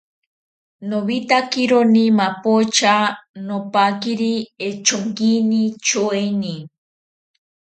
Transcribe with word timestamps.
Nowitakironi 0.89 2.05
mapocha, 2.19 2.95
nopaquiri 3.47 4.33
echonkini 4.67 5.61
tyoeni 5.85 6.55